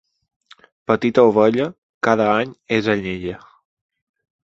[0.91, 1.69] Petita ovella,
[2.09, 3.39] cada any és anyella.